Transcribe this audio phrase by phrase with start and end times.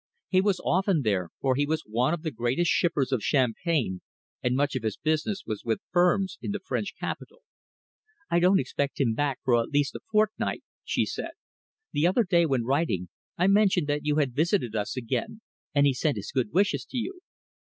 [0.29, 4.01] He was often there, for he was one of the greatest shippers of champagne,
[4.41, 7.41] and much of his business was with firms in the French capital.
[8.27, 11.33] "I don't expect him back for at least a fortnight," she said.
[11.91, 15.41] "The other day, when writing, I mentioned that you had visited us again
[15.75, 17.21] and he sent his good wishes to you."